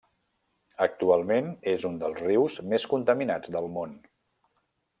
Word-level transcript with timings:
Actualment 0.85 1.51
és 1.73 1.85
un 1.91 1.99
dels 2.05 2.23
rius 2.29 2.57
més 2.73 2.89
contaminats 2.95 3.55
del 3.57 3.69
món. 3.79 3.95